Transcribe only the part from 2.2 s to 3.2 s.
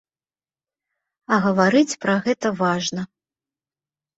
гэта важна.